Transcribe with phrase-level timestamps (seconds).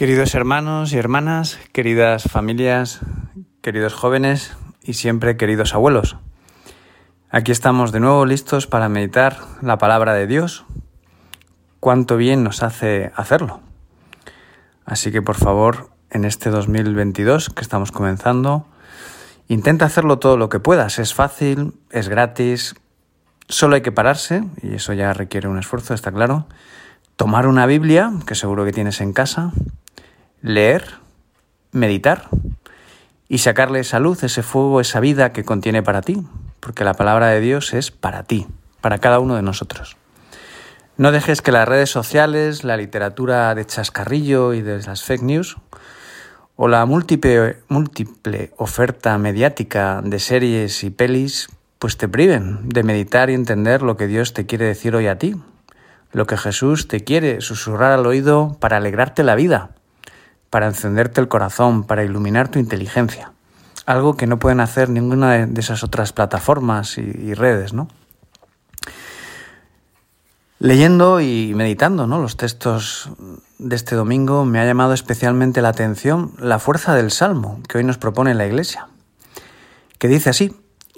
[0.00, 3.00] Queridos hermanos y hermanas, queridas familias,
[3.60, 6.16] queridos jóvenes y siempre queridos abuelos,
[7.28, 10.64] aquí estamos de nuevo listos para meditar la palabra de Dios.
[11.80, 13.60] Cuánto bien nos hace hacerlo.
[14.86, 18.66] Así que por favor, en este 2022 que estamos comenzando,
[19.48, 20.98] intenta hacerlo todo lo que puedas.
[20.98, 22.74] Es fácil, es gratis,
[23.50, 26.46] solo hay que pararse, y eso ya requiere un esfuerzo, está claro.
[27.16, 29.52] Tomar una Biblia, que seguro que tienes en casa,
[30.42, 30.84] leer,
[31.72, 32.28] meditar
[33.28, 36.22] y sacarle esa luz, ese fuego, esa vida que contiene para ti,
[36.58, 38.46] porque la palabra de Dios es para ti,
[38.80, 39.96] para cada uno de nosotros.
[40.96, 45.56] No dejes que las redes sociales, la literatura de chascarrillo y de las fake news,
[46.56, 51.48] o la múltiple, múltiple oferta mediática de series y pelis,
[51.78, 55.16] pues te priven de meditar y entender lo que Dios te quiere decir hoy a
[55.16, 55.36] ti,
[56.12, 59.70] lo que Jesús te quiere susurrar al oído para alegrarte la vida
[60.50, 63.32] para encenderte el corazón, para iluminar tu inteligencia.
[63.86, 67.88] Algo que no pueden hacer ninguna de esas otras plataformas y, redes, ¿no?
[70.58, 72.20] Leyendo y meditando ¿no?
[72.20, 73.08] los textos
[73.58, 77.84] de este domingo me ha llamado especialmente la atención la fuerza del Salmo que hoy
[77.84, 78.88] nos propone la Iglesia,
[79.98, 80.54] que dice así,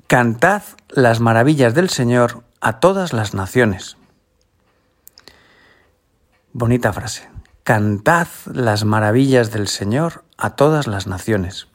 [0.09, 3.97] Cantad las maravillas del Señor a todas las naciones.
[6.53, 7.32] Bonita frase.
[7.65, 11.69] Cantad las maravillas del Señor a todas las naciones.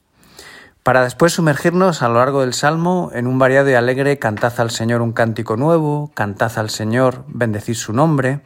[0.83, 4.69] Para después sumergirnos a lo largo del Salmo en un variado y alegre Cantad al
[4.69, 8.41] Señor un cántico nuevo, Cantad al Señor, bendecid su nombre.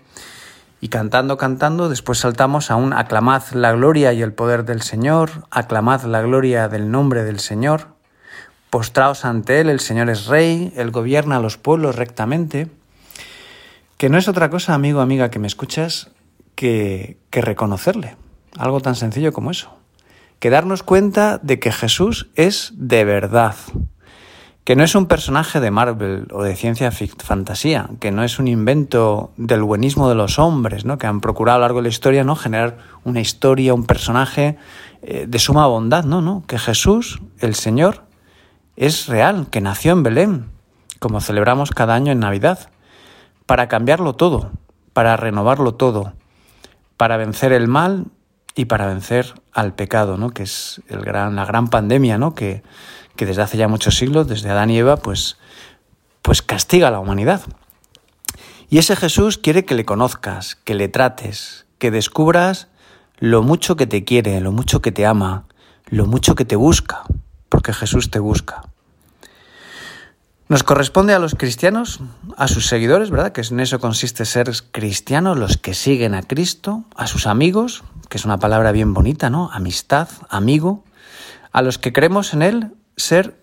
[0.81, 5.47] Y cantando, cantando, después saltamos a un Aclamad la gloria y el poder del Señor,
[5.49, 7.87] Aclamad la gloria del nombre del Señor.
[8.69, 12.69] Postraos ante Él, el Señor es Rey, Él gobierna a los pueblos rectamente.
[13.97, 16.11] Que no es otra cosa, amigo, amiga, que me escuchas,
[16.61, 18.17] que, reconocerle.
[18.55, 19.71] Algo tan sencillo como eso.
[20.37, 23.55] Que darnos cuenta de que Jesús es de verdad.
[24.63, 28.47] Que no es un personaje de Marvel o de ciencia fantasía, que no es un
[28.47, 30.99] invento del buenismo de los hombres, ¿no?
[30.99, 32.35] que han procurado a lo largo de la historia ¿no?
[32.35, 34.57] generar una historia, un personaje
[35.01, 38.03] eh, de suma bondad, no, no, que Jesús, el Señor,
[38.75, 40.45] es real, que nació en Belén,
[40.99, 42.69] como celebramos cada año en Navidad,
[43.47, 44.51] para cambiarlo todo,
[44.93, 46.13] para renovarlo todo,
[47.01, 48.11] para vencer el mal
[48.53, 50.29] y para vencer al pecado, ¿no?
[50.29, 52.35] que es el gran, la gran pandemia ¿no?
[52.35, 52.61] que,
[53.15, 55.39] que desde hace ya muchos siglos, desde Adán y Eva, pues,
[56.21, 57.41] pues castiga a la humanidad.
[58.69, 62.67] Y ese Jesús quiere que le conozcas, que le trates, que descubras
[63.17, 65.45] lo mucho que te quiere, lo mucho que te ama,
[65.87, 67.01] lo mucho que te busca,
[67.49, 68.61] porque Jesús te busca.
[70.51, 72.01] Nos corresponde a los cristianos,
[72.35, 73.31] a sus seguidores, ¿verdad?
[73.31, 78.17] Que en eso consiste ser cristianos, los que siguen a Cristo, a sus amigos, que
[78.17, 79.49] es una palabra bien bonita, ¿no?
[79.53, 80.83] Amistad, amigo,
[81.53, 83.41] a los que creemos en Él, ser,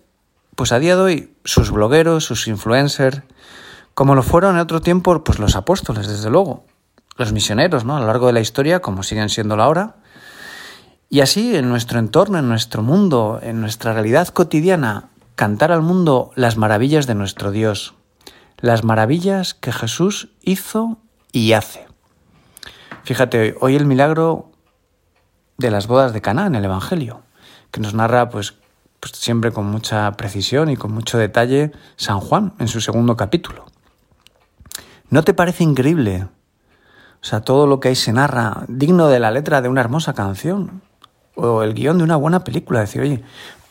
[0.55, 3.23] pues a día de hoy, sus blogueros, sus influencers,
[3.95, 6.63] como lo fueron en otro tiempo, pues los apóstoles, desde luego,
[7.17, 7.97] los misioneros, ¿no?
[7.97, 9.95] A lo largo de la historia, como siguen siendo ahora.
[11.09, 15.09] Y así, en nuestro entorno, en nuestro mundo, en nuestra realidad cotidiana,
[15.39, 17.93] cantar al mundo las maravillas de nuestro Dios,
[18.57, 20.97] las maravillas que Jesús hizo
[21.31, 21.87] y hace.
[23.05, 24.51] Fíjate, hoy el milagro
[25.57, 27.21] de las bodas de Caná en el Evangelio,
[27.71, 28.55] que nos narra pues,
[28.99, 33.65] pues siempre con mucha precisión y con mucho detalle San Juan en su segundo capítulo.
[35.09, 36.27] ¿No te parece increíble?
[37.21, 40.11] O sea, todo lo que ahí se narra, digno de la letra de una hermosa
[40.11, 40.81] canción
[41.35, 42.81] o el guion de una buena película.
[42.81, 43.23] Decir, oye,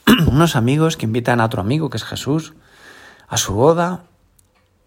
[0.26, 2.54] unos amigos que invitan a otro amigo, que es Jesús,
[3.28, 4.04] a su boda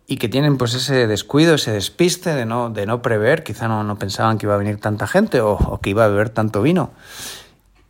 [0.07, 3.83] y que tienen pues ese descuido, ese despiste de no, de no prever, quizá no,
[3.83, 6.91] no pensaban que iba a venir tanta gente o, que iba a beber tanto vino.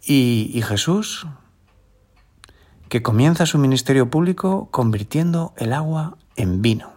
[0.03, 1.25] Y, y Jesús,
[2.89, 6.91] que comienza su ministerio público convirtiendo el agua en vino,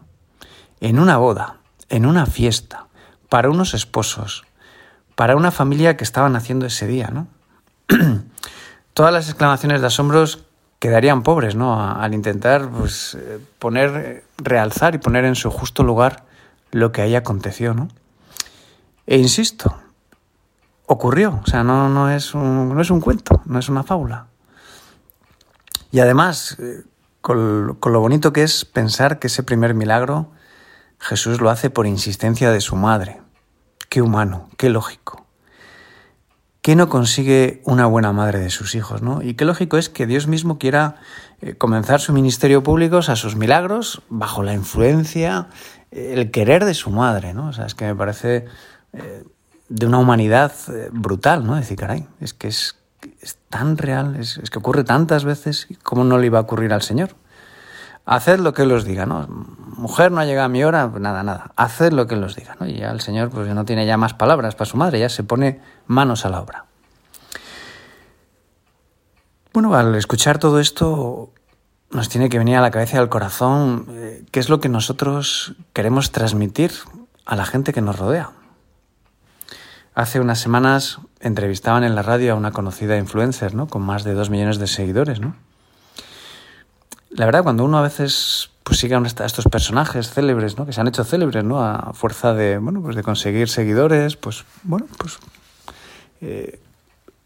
[0.80, 1.58] en una boda,
[1.88, 2.88] en una fiesta,
[3.28, 4.44] para unos esposos,
[5.14, 7.28] para una familia que estaban haciendo ese día, ¿no?
[8.94, 10.44] todas las exclamaciones de asombros
[10.78, 11.80] quedarían pobres, ¿no?
[11.82, 16.24] Al intentar pues, eh, poner, realzar y poner en su justo lugar
[16.70, 17.88] lo que ahí aconteció, ¿no?
[19.06, 19.76] E insisto,
[20.86, 24.26] ocurrió, o sea, no, no, es un, no es un cuento, no es una fábula.
[25.90, 26.82] Y además, eh,
[27.20, 30.30] con, con lo bonito que es pensar que ese primer milagro
[30.98, 33.20] Jesús lo hace por insistencia de su madre.
[33.88, 35.23] Qué humano, qué lógico.
[36.64, 39.02] ¿Qué no consigue una buena madre de sus hijos?
[39.02, 39.20] ¿no?
[39.20, 40.96] Y qué lógico es que Dios mismo quiera
[41.42, 45.48] eh, comenzar su ministerio público, a sus milagros, bajo la influencia,
[45.90, 47.34] eh, el querer de su madre.
[47.34, 47.48] ¿no?
[47.48, 48.46] O sea, es que me parece
[48.94, 49.24] eh,
[49.68, 50.52] de una humanidad
[50.90, 51.54] brutal, ¿no?
[51.54, 52.76] Decir, caray, es que es,
[53.20, 56.72] es tan real, es, es, que ocurre tantas veces, ¿cómo no le iba a ocurrir
[56.72, 57.14] al Señor?
[58.06, 59.26] Haced lo que Él os diga, ¿no?
[59.28, 62.36] Mujer, no ha llegado a mi hora, pues nada, nada, haced lo que Él os
[62.36, 62.66] diga, ¿no?
[62.66, 65.24] Y ya el Señor pues no tiene ya más palabras para su madre, ya se
[65.24, 66.66] pone manos a la obra.
[69.52, 71.30] Bueno, al escuchar todo esto,
[71.90, 74.68] nos tiene que venir a la cabeza y al corazón eh, qué es lo que
[74.68, 76.72] nosotros queremos transmitir
[77.24, 78.32] a la gente que nos rodea.
[79.94, 83.68] Hace unas semanas entrevistaban en la radio a una conocida influencer, ¿no?
[83.68, 85.36] Con más de dos millones de seguidores, ¿no?
[87.14, 90.66] La verdad, cuando uno a veces pues sigue a estos personajes célebres, ¿no?
[90.66, 91.62] Que se han hecho célebres, ¿no?
[91.62, 95.18] A fuerza de, bueno, pues de conseguir seguidores, pues, bueno, pues...
[96.22, 96.60] Eh,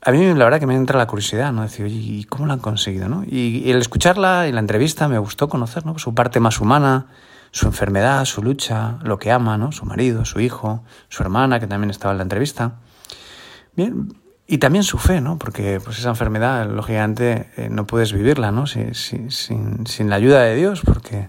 [0.03, 1.63] a mí la verdad que me entra la curiosidad, ¿no?
[1.63, 3.25] Decir, oye, ¿y cómo lo han conseguido, no?
[3.25, 5.99] Y, el escucharla y la entrevista me gustó conocer, ¿no?
[5.99, 7.07] Su parte más humana,
[7.51, 9.73] su enfermedad, su lucha, lo que ama, ¿no?
[9.73, 12.75] Su marido, su hijo, su hermana, que también estaba en la entrevista.
[13.75, 14.13] Bien,
[14.51, 15.39] y también su fe, ¿no?
[15.39, 18.67] Porque pues esa enfermedad, lógicamente, eh, no puedes vivirla, ¿no?
[18.67, 21.29] Sin, sin, la ayuda de Dios, porque,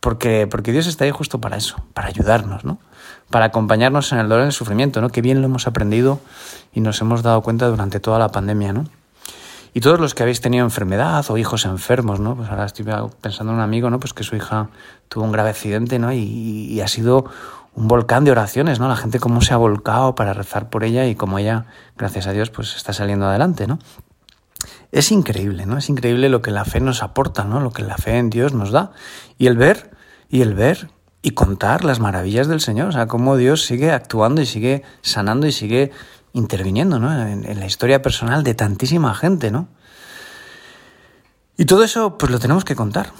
[0.00, 2.80] porque, porque Dios está ahí justo para eso, para ayudarnos, ¿no?
[3.30, 5.08] Para acompañarnos en el dolor y el sufrimiento, ¿no?
[5.10, 6.18] Que bien lo hemos aprendido
[6.72, 8.86] y nos hemos dado cuenta durante toda la pandemia, ¿no?
[9.72, 12.34] Y todos los que habéis tenido enfermedad o hijos enfermos, ¿no?
[12.34, 12.84] Pues ahora estoy
[13.20, 14.00] pensando en un amigo, ¿no?
[14.00, 14.70] Pues que su hija
[15.08, 16.12] tuvo un grave accidente, ¿no?
[16.12, 17.26] Y, ha sido
[17.74, 18.88] un volcán de oraciones, ¿no?
[18.88, 21.66] La gente cómo se ha volcado para rezar por ella y cómo ella,
[21.96, 23.78] gracias a Dios, pues está saliendo adelante, ¿no?
[24.90, 25.78] Es increíble, ¿no?
[25.78, 27.60] Es increíble lo que la fe nos aporta, ¿no?
[27.60, 28.92] Lo que la fe en Dios nos da.
[29.36, 29.90] Y el ver,
[30.28, 30.90] y el ver
[31.22, 35.46] y contar las maravillas del Señor, o sea, cómo Dios sigue actuando y sigue sanando
[35.46, 35.90] y sigue
[36.32, 37.26] interviniendo ¿no?
[37.26, 39.68] en, la historia personal de tantísima gente, ¿no?
[41.56, 43.10] Y todo eso, pues lo tenemos que contar.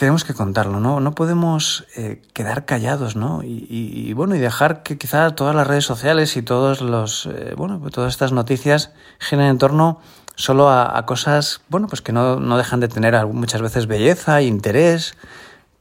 [0.00, 0.98] Tenemos que contarlo, ¿no?
[0.98, 3.42] No podemos eh, quedar callados, ¿no?
[3.44, 7.78] Y, bueno, y dejar que quizás todas las redes sociales y todos los, eh, bueno,
[7.78, 10.00] pues todas estas noticias giren en torno
[10.36, 15.18] solo a, cosas, bueno, pues que no, no, dejan de tener muchas veces belleza interés,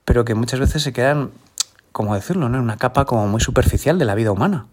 [0.04, 1.32] pero que muchas veces se quedan,
[1.94, 2.58] como decirlo, ¿no?
[2.58, 4.66] En una capa como muy superficial de la vida humana.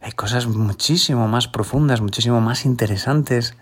[0.00, 3.54] Hay cosas muchísimo más profundas, muchísimo más interesantes,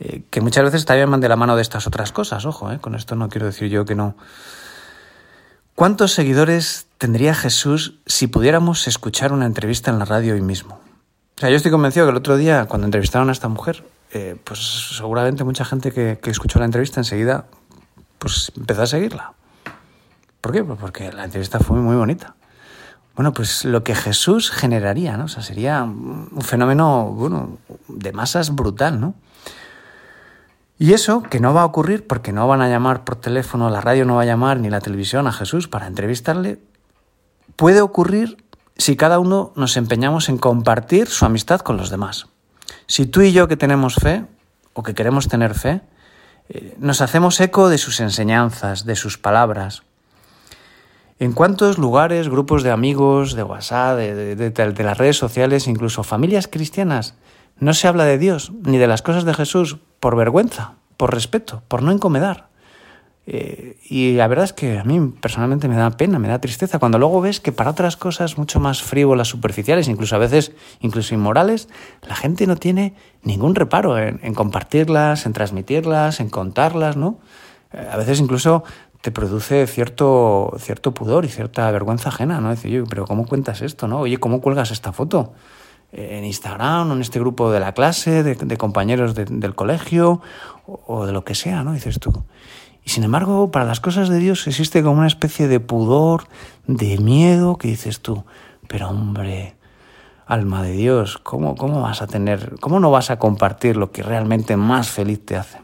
[0.00, 2.44] eh, que muchas veces también van de la mano de estas otras cosas.
[2.46, 4.14] Ojo, eh, con esto no quiero decir yo que no.
[5.74, 10.80] ¿Cuántos seguidores tendría Jesús si pudiéramos escuchar una entrevista en la radio hoy mismo?
[11.36, 14.36] O sea, yo estoy convencido que el otro día, cuando entrevistaron a esta mujer, eh,
[14.42, 14.58] pues
[14.96, 17.46] seguramente mucha gente que, escuchó la entrevista enseguida,
[18.18, 19.34] pues empezó a seguirla.
[20.40, 20.64] ¿Por qué?
[20.64, 22.34] Pues porque la entrevista fue muy bonita.
[23.14, 25.24] Bueno, pues lo que Jesús generaría, ¿no?
[25.24, 27.58] O sea, sería un fenómeno, bueno,
[27.88, 29.14] de masas brutal, ¿no?
[30.78, 33.80] Y eso que no va a ocurrir porque no van a llamar por teléfono, la
[33.80, 36.60] radio no va a llamar ni la televisión a Jesús para entrevistarle,
[37.56, 38.36] puede ocurrir
[38.76, 42.28] si cada uno nos empeñamos en compartir su amistad con los demás.
[42.86, 44.24] Si tú y yo que tenemos fe,
[44.72, 45.80] o que queremos tener fe,
[46.48, 49.82] eh, nos hacemos eco de sus enseñanzas, de sus palabras,
[51.20, 57.14] ¿En cuántos lugares, grupos de amigos, de WhatsApp, de, las redes sociales, incluso familias cristianas,
[57.60, 61.62] no se habla de Dios ni de las cosas de Jesús por vergüenza, por respeto,
[61.68, 62.48] por no encomendar?
[63.30, 66.78] Eh, y la verdad es que a mí personalmente me da pena, me da tristeza,
[66.78, 71.12] cuando luego ves que para otras cosas mucho más frívolas, superficiales, incluso a veces incluso
[71.14, 71.68] inmorales,
[72.08, 77.18] la gente no tiene ningún reparo en, compartirlas, en transmitirlas, en contarlas, ¿no?
[77.74, 78.64] Eh, a veces incluso
[79.02, 82.48] te produce cierto, cierto pudor y cierta vergüenza ajena, ¿no?
[82.48, 84.00] Decir, yo, pero ¿cómo cuentas esto, no?
[84.00, 85.34] Oye, ¿cómo cuelgas esta foto?
[85.90, 90.20] ¿En Instagram o en este grupo de la clase, de, compañeros del colegio
[90.66, 91.72] o, de lo que sea, ¿no?
[91.72, 92.24] Dices tú.
[92.84, 96.24] Y sin embargo, para las cosas de Dios existe como una especie de pudor,
[96.66, 98.24] de miedo, que dices tú,
[98.66, 99.56] pero hombre,
[100.26, 104.02] alma de Dios, ¿cómo, cómo vas a tener, cómo no vas a compartir lo que
[104.02, 105.58] realmente más feliz te hace?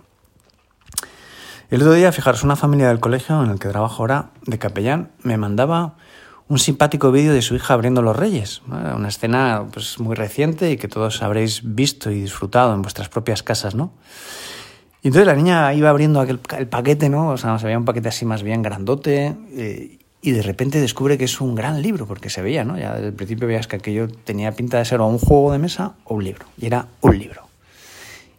[1.71, 5.11] El otro día, fijaros, una familia del colegio en el que trabajo ahora, de capellán,
[5.23, 5.97] me mandaba
[6.49, 8.63] un simpático vídeo de su hija abriendo los reyes.
[8.69, 13.43] Una escena pues, muy reciente y que todos habréis visto y disfrutado en vuestras propias
[13.43, 13.93] casas, ¿no?
[15.03, 17.29] Y entonces la niña iba abriendo aquel, el paquete, ¿no?
[17.29, 21.19] O sea, se veía un paquete así más bien grandote eh, y de repente descubre
[21.19, 22.79] que es un gran libro, porque se veía, ¿no?
[22.79, 25.93] Ya desde principio veías que aquello tenía pinta de ser o un juego de mesa
[26.05, 26.47] o un libro.
[26.57, 27.43] Y era un libro.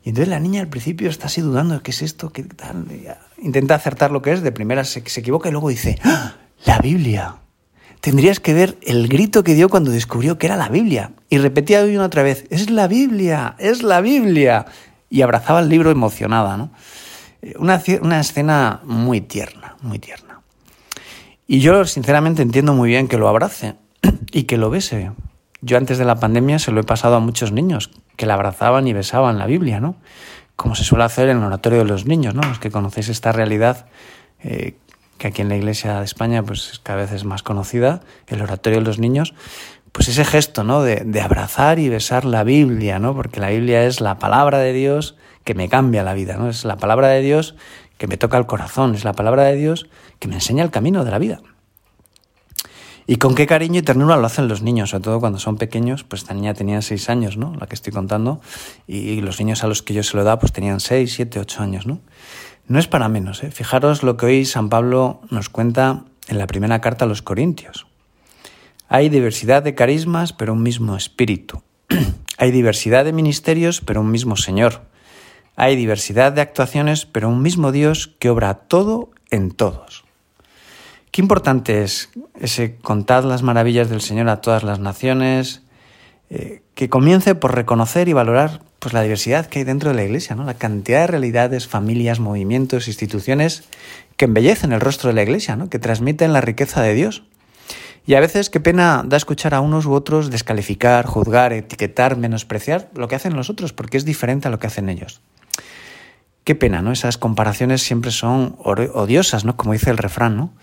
[0.04, 2.32] Y entonces la niña al principio está así dudando, ¿qué es esto?
[2.32, 2.86] ¿Qué tal?
[3.38, 6.34] Intenta acertar lo que es, de primera se, equivoca y luego dice, ¡Ah!
[6.66, 7.36] la Biblia.
[8.02, 11.12] Tendrías que ver el grito que dio cuando descubrió que era la Biblia.
[11.30, 14.66] Y repetía una otra vez, es la Biblia, es la Biblia.
[15.10, 16.72] Y abrazaba el libro emocionada, ¿no?
[17.42, 20.42] Eh, una, una escena muy tierna, muy tierna.
[21.48, 23.75] Y yo sinceramente entiendo muy bien que lo abrace
[24.32, 25.12] y que lo bese,
[25.62, 28.88] Yo antes de la pandemia se lo he pasado a muchos niños que la abrazaban
[28.88, 29.96] y besaban la Biblia, ¿no?
[30.56, 32.42] Como se suele hacer en el oratorio de los niños, ¿no?
[32.42, 33.88] Los que conocéis esta realidad
[34.40, 34.75] eh,
[35.18, 38.80] que aquí en la Iglesia de España pues cada vez es más conocida, el oratorio
[38.80, 39.34] de los niños,
[39.92, 40.82] pues ese gesto, ¿no?
[40.82, 43.16] De, de, abrazar y besar la Biblia, ¿no?
[43.16, 46.50] Porque la Biblia es la palabra de Dios que me cambia la vida, ¿no?
[46.50, 47.56] Es la palabra de Dios
[47.98, 49.88] que me toca el corazón, es la palabra de Dios
[50.20, 51.40] que me enseña el camino de la vida.
[53.08, 56.04] Y con qué cariño y ternura lo hacen los niños, sobre todo cuando son pequeños,
[56.04, 57.54] pues esta niña tenía seis años, ¿no?
[57.60, 58.42] La que estoy contando,
[58.88, 61.62] y los niños a los que yo se lo da, pues tenían seis, siete, ocho
[61.62, 62.00] años, ¿no?
[62.68, 63.52] No es para menos, ¿eh?
[63.52, 67.86] Fijaros lo que hoy San Pablo nos cuenta en la primera carta a los Corintios.
[68.88, 71.62] Hay diversidad de carismas, pero un mismo espíritu.
[72.38, 74.82] Hay diversidad de ministerios, pero un mismo Señor.
[75.56, 80.05] Hay diversidad de actuaciones, pero un mismo Dios que obra todo en todos.
[81.16, 82.10] Qué importante es
[82.42, 85.62] ese contad las maravillas del Señor a todas las naciones,
[86.30, 90.04] eh, que comience por reconocer y valorar pues, la diversidad que hay dentro de la
[90.04, 90.44] Iglesia, ¿no?
[90.44, 93.64] la cantidad de realidades, familias, movimientos, instituciones
[94.18, 95.70] que embellecen el rostro de la Iglesia, ¿no?
[95.70, 97.24] que transmiten la riqueza de Dios.
[98.06, 102.90] Y a veces qué pena da escuchar a unos u otros descalificar, juzgar, etiquetar, menospreciar
[102.94, 105.22] lo que hacen los otros, porque es diferente a lo que hacen ellos.
[106.46, 106.92] Qué pena, ¿no?
[106.92, 109.58] Esas comparaciones siempre son odiosas, ¿no?
[109.58, 110.54] Como dice el refrán, ¿no?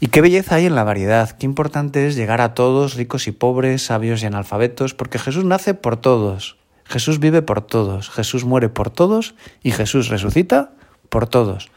[0.00, 1.36] Y qué belleza hay en la variedad.
[1.36, 5.74] Qué importante es llegar a todos, ricos y pobres, sabios y analfabetos, porque Jesús nace
[5.74, 6.56] por todos.
[6.84, 8.08] Jesús vive por todos.
[8.08, 10.70] Jesús muere por todos y Jesús resucita
[11.10, 11.68] por todos.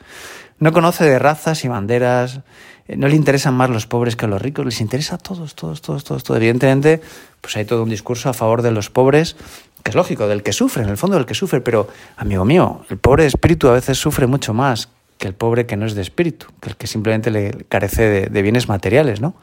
[0.59, 2.39] No conoce de razas y banderas,
[2.87, 5.81] eh, no le interesan más los pobres que los ricos, les interesa a todos, todos,
[5.81, 6.37] todos, todos, todos.
[6.37, 7.01] Evidentemente,
[7.39, 9.35] pues hay todo un discurso a favor de los pobres,
[9.83, 12.81] que es lógico, del que sufre, en el fondo del que sufre, pero, amigo mío,
[12.89, 15.95] el pobre de espíritu a veces sufre mucho más que el pobre que no es
[15.95, 19.35] de espíritu, que el que simplemente le carece de, bienes materiales, ¿no?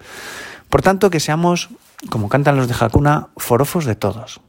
[0.70, 1.68] Por tanto, que seamos,
[2.10, 4.40] como cantan los de Hakuna, forofos de todos.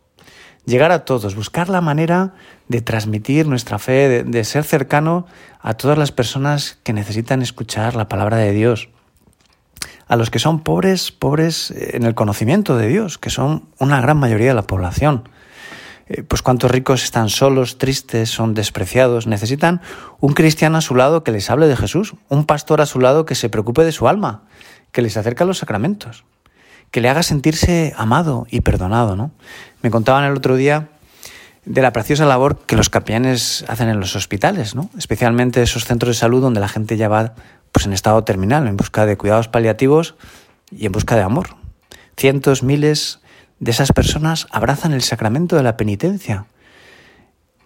[0.65, 2.34] Llegar a todos, buscar la manera
[2.67, 5.25] de transmitir nuestra fe, de ser cercano
[5.62, 8.89] a todas las personas que necesitan escuchar la palabra de Dios
[10.08, 14.17] a los que son pobres, pobres en el conocimiento de Dios, que son una gran
[14.17, 15.29] mayoría de la población.
[16.09, 19.81] Eh, pues cuántos ricos están solos, tristes, son despreciados, necesitan
[20.19, 23.25] un cristiano a su lado que les hable de Jesús, un pastor a su lado
[23.25, 24.43] que se preocupe de su alma,
[24.91, 26.23] que les acerque a los sacramentos,
[26.91, 29.31] que le haga sentirse amado y perdonado, ¿no?
[29.81, 30.89] Me contaban el otro día
[31.65, 34.89] de la preciosa labor que los capellanes hacen en los hospitales, ¿no?
[34.97, 37.35] Especialmente esos centros de salud donde la gente ya va
[37.73, 40.15] pues en estado terminal, en busca de cuidados paliativos
[40.71, 41.57] y en busca de amor.
[42.15, 43.19] Cientos, miles
[43.59, 46.45] de esas personas abrazan el sacramento de la penitencia,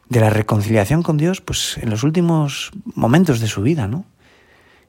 [0.10, 4.05] de la reconciliación con Dios, pues en los últimos momentos de su vida, ¿no?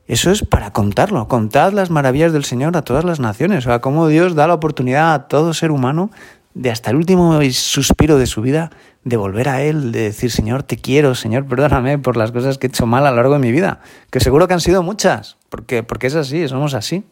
[0.07, 3.81] Eso es para contarlo, contad las maravillas del Señor a todas las naciones, o sea,
[3.81, 6.11] cómo Dios da la oportunidad a todo ser humano
[6.55, 8.71] de hasta el último suspiro de su vida
[9.05, 12.67] de volver a Él, de decir, Señor, te quiero, Señor, perdóname por las cosas que
[12.67, 13.81] he hecho mal a lo largo de mi vida,
[14.11, 17.05] que seguro que han sido muchas, porque, porque es así, somos así.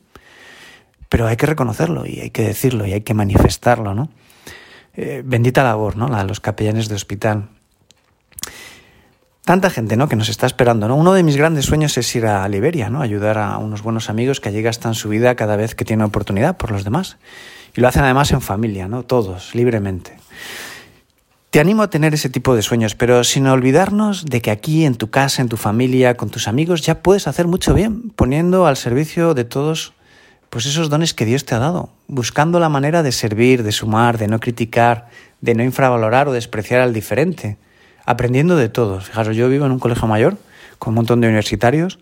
[1.10, 4.08] Pero hay que reconocerlo y hay que decirlo y hay que manifestarlo, ¿no?
[4.94, 6.08] Eh, bendita labor, ¿no?
[6.08, 7.48] La de los capellanes de hospital.
[9.44, 10.08] Tanta gente, ¿no?
[10.08, 10.94] Que nos está esperando, ¿no?
[10.94, 13.02] Uno de mis grandes sueños es ir a Liberia, ¿no?
[13.02, 16.56] Ayudar a unos buenos amigos que allí gastan su vida cada vez que tienen oportunidad
[16.56, 17.16] por los demás.
[17.76, 19.02] Y lo hacen además en familia, ¿no?
[19.02, 20.16] Todos, libremente.
[21.50, 24.94] Te animo a tener ese tipo de sueños, pero sin olvidarnos de que aquí, en
[24.94, 28.76] tu casa, en tu familia, con tus amigos, ya puedes hacer mucho bien, poniendo al
[28.76, 29.92] servicio de todos
[30.50, 34.18] pues esos dones que Dios te ha dado, buscando la manera de servir, de sumar,
[34.18, 35.08] de no criticar,
[35.40, 37.56] de no infravalorar o despreciar al diferente,
[38.04, 39.04] aprendiendo de todos.
[39.04, 40.36] Fijaros, yo vivo en un colegio mayor
[40.78, 42.00] con un montón de universitarios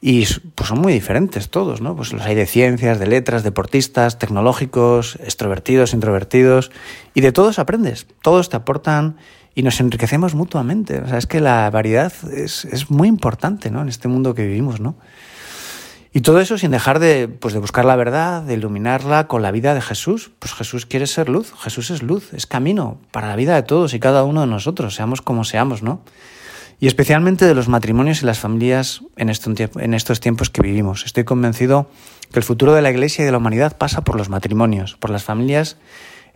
[0.00, 1.96] y pues son muy diferentes todos, ¿no?
[1.96, 6.70] Pues los hay de ciencias, de letras, deportistas, tecnológicos, extrovertidos, introvertidos,
[7.14, 9.16] y de todos aprendes, todos te aportan
[9.54, 11.00] y nos enriquecemos mutuamente.
[11.00, 13.80] O sea, es que la variedad es, es muy importante, ¿no?
[13.80, 14.94] En este mundo que vivimos, ¿no?
[16.12, 19.50] Y todo eso sin dejar de, pues de buscar la verdad, de iluminarla con la
[19.50, 20.30] vida de Jesús.
[20.38, 23.92] Pues Jesús quiere ser luz, Jesús es luz, es camino para la vida de todos
[23.92, 26.00] y cada uno de nosotros, seamos como seamos, ¿no?
[26.80, 31.04] Y especialmente de los matrimonios y las familias en, estos tiempos que vivimos.
[31.04, 31.90] Estoy convencido
[32.32, 35.10] que el futuro de la Iglesia y de la humanidad pasa por los matrimonios, por
[35.10, 35.76] las familias,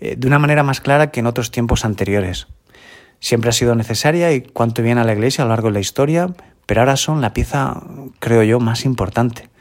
[0.00, 2.48] eh, de una manera más clara que en otros tiempos anteriores.
[3.20, 5.80] Siempre ha sido necesaria y cuanto viene a la Iglesia a lo largo de la
[5.80, 6.34] historia,
[6.66, 7.80] pero ahora son la pieza,
[8.18, 9.51] creo yo, más importante.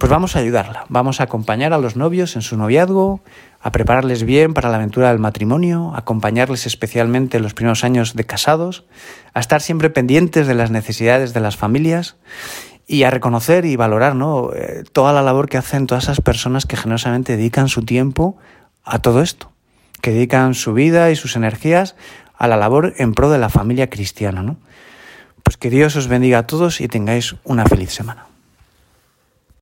[0.00, 3.20] Pues vamos a ayudarla, vamos a acompañar a los novios en su noviazgo,
[3.60, 8.14] a prepararles bien para la aventura del matrimonio, a acompañarles especialmente en los primeros años
[8.14, 8.86] de casados,
[9.34, 12.16] a estar siempre pendientes de las necesidades de las familias
[12.86, 14.54] y a reconocer y valorar ¿no?
[14.54, 18.38] Eh, toda la labor que hacen todas esas personas que generosamente dedican su tiempo
[18.84, 19.52] a todo esto.
[20.00, 21.94] que dedican su vida y sus energías
[22.38, 24.42] a la labor en pro de la familia cristiana.
[24.42, 24.56] ¿no?
[25.42, 28.29] Pues que Dios os bendiga a todos y tengáis una feliz semana.